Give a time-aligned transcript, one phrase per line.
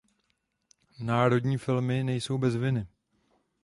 [0.99, 2.87] Nadnárodní firmy nejsou bez viny.